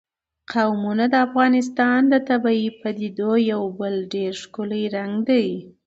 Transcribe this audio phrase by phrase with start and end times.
[0.51, 5.47] قومونه د افغانستان د طبیعي پدیدو یو بل ډېر ښکلی رنګ دی.